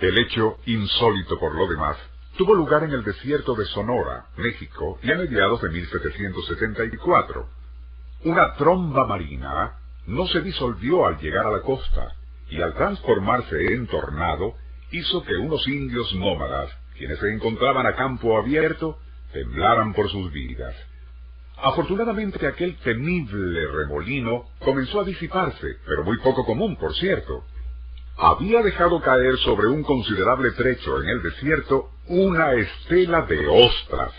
[0.00, 1.96] El hecho, insólito por lo demás,
[2.36, 7.48] tuvo lugar en el desierto de Sonora, México, y a mediados de 1774.
[8.24, 9.72] Una tromba marina
[10.06, 12.14] no se disolvió al llegar a la costa,
[12.48, 14.54] y al transformarse en tornado,
[14.92, 18.98] hizo que unos indios nómadas, quienes se encontraban a campo abierto,
[19.32, 20.76] temblaran por sus vidas.
[21.56, 27.44] Afortunadamente aquel temible remolino comenzó a disiparse, pero muy poco común, por cierto,
[28.30, 34.12] había dejado caer sobre un considerable trecho en el desierto una estela de ostras.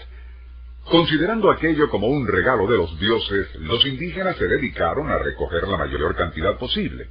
[0.85, 5.77] Considerando aquello como un regalo de los dioses, los indígenas se dedicaron a recoger la
[5.77, 7.07] mayor cantidad posible,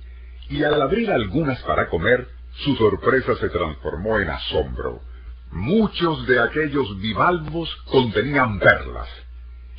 [0.49, 2.27] y al abrir algunas para comer,
[2.65, 5.01] su sorpresa se transformó en asombro.
[5.53, 9.09] Muchos de aquellos bivalvos contenían perlas,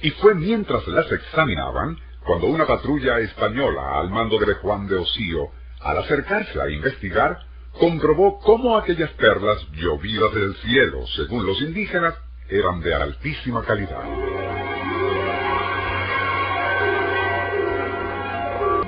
[0.02, 5.59] y fue mientras las examinaban cuando una patrulla española al mando de Juan de Osío
[5.82, 7.40] al acercarse a investigar,
[7.80, 12.16] comprobó cómo aquellas perlas llovidas del cielo, según los indígenas,
[12.50, 14.04] eran de altísima calidad.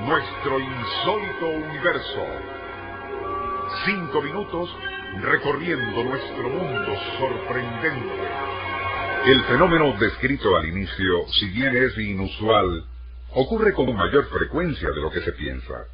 [0.00, 2.26] Nuestro insólito universo.
[3.86, 4.68] Cinco minutos
[5.22, 8.28] recorriendo nuestro mundo sorprendente.
[9.26, 12.84] El fenómeno descrito al inicio, si bien es inusual,
[13.30, 15.86] ocurre con mayor frecuencia de lo que se piensa.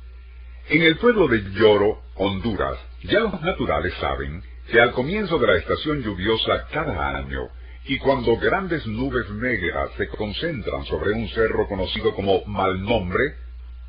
[0.70, 5.56] En el pueblo de Lloro, Honduras, ya los naturales saben que al comienzo de la
[5.56, 7.48] estación lluviosa cada año,
[7.86, 13.34] y cuando grandes nubes negras se concentran sobre un cerro conocido como Malnombre,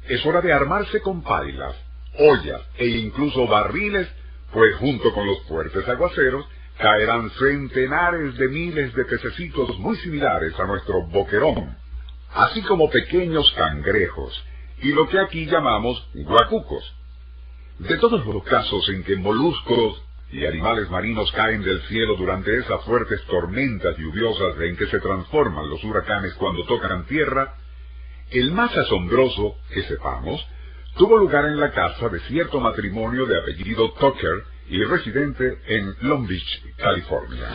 [0.07, 1.75] es hora de armarse con pailas,
[2.17, 4.07] ollas e incluso barriles,
[4.53, 6.45] pues junto con los fuertes aguaceros
[6.77, 11.75] caerán centenares de miles de pececitos muy similares a nuestro boquerón,
[12.33, 14.45] así como pequeños cangrejos,
[14.81, 16.83] y lo que aquí llamamos guacucos.
[17.79, 22.83] De todos los casos en que moluscos y animales marinos caen del cielo durante esas
[22.83, 27.55] fuertes tormentas lluviosas en que se transforman los huracanes cuando tocan tierra,
[28.31, 30.45] el más asombroso, que sepamos,
[30.97, 36.27] tuvo lugar en la casa de cierto matrimonio de apellido Tucker y residente en Long
[36.27, 37.49] Beach, California.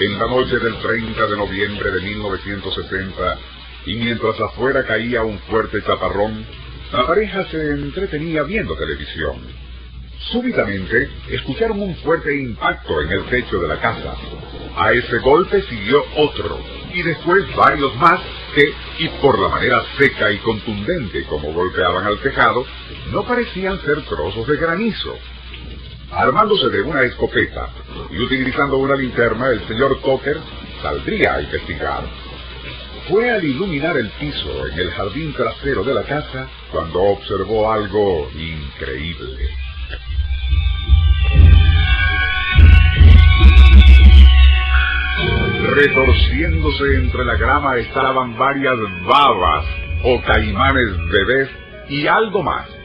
[0.00, 3.38] En la noche del 30 de noviembre de 1960,
[3.88, 6.44] y mientras afuera caía un fuerte chaparrón,
[6.92, 9.36] la pareja se entretenía viendo televisión.
[10.30, 14.14] Súbitamente escucharon un fuerte impacto en el techo de la casa.
[14.76, 16.60] A ese golpe siguió otro,
[16.92, 18.20] y después varios más
[18.54, 22.66] que, y por la manera seca y contundente como golpeaban al tejado,
[23.10, 25.16] no parecían ser trozos de granizo.
[26.10, 27.70] Armándose de una escopeta
[28.10, 30.36] y utilizando una linterna, el señor Tucker
[30.82, 32.27] saldría a investigar
[33.08, 38.28] fue al iluminar el piso en el jardín trasero de la casa cuando observó algo
[38.32, 39.48] increíble.
[45.74, 48.76] Retorciéndose entre la grama estaban varias
[49.06, 49.64] babas
[50.04, 51.48] o caimanes bebés
[51.88, 52.77] y algo más.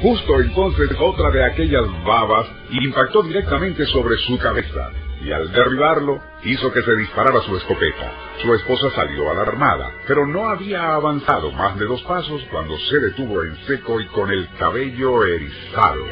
[0.00, 6.72] Justo entonces otra de aquellas babas impactó directamente sobre su cabeza y al derribarlo hizo
[6.72, 8.12] que se disparara su escopeta.
[8.40, 13.42] Su esposa salió alarmada, pero no había avanzado más de dos pasos cuando se detuvo
[13.42, 16.04] en seco y con el cabello erizado.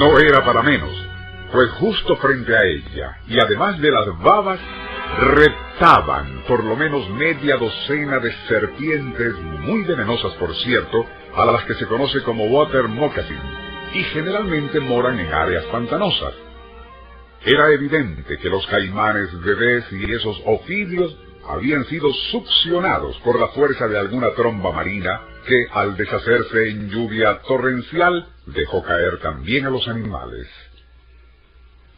[0.00, 0.90] No era para menos,
[1.52, 4.58] pues justo frente a ella, y además de las babas,
[5.18, 11.74] reptaban por lo menos media docena de serpientes, muy venenosas por cierto, a las que
[11.74, 13.38] se conoce como water moccasin,
[13.92, 16.34] y generalmente moran en áreas pantanosas.
[17.44, 23.86] Era evidente que los caimanes bebés y esos ofidios habían sido succionados por la fuerza
[23.86, 29.86] de alguna tromba marina que, al deshacerse en lluvia torrencial, dejó caer también a los
[29.86, 30.48] animales.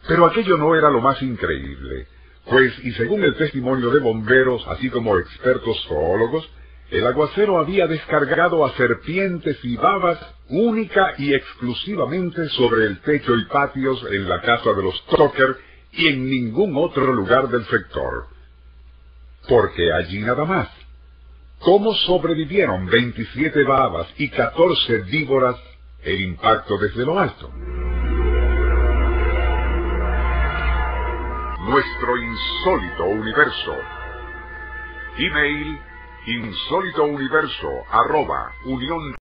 [0.07, 2.07] Pero aquello no era lo más increíble,
[2.49, 6.49] pues, y según el testimonio de bomberos, así como expertos zoólogos,
[6.91, 13.45] el aguacero había descargado a serpientes y babas única y exclusivamente sobre el techo y
[13.45, 15.57] patios en la casa de los Tucker
[15.91, 18.27] y en ningún otro lugar del sector.
[19.49, 20.69] Porque allí nada más.
[21.59, 25.55] ¿Cómo sobrevivieron 27 babas y 14 víboras
[26.03, 27.51] el impacto desde lo alto?
[31.67, 33.75] Nuestro insólito universo.
[35.17, 35.81] Email
[36.25, 39.11] insólitouniverso arroba unión